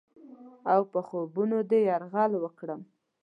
[0.75, 2.81] اوپه خوبونو دې یرغل وکړم؟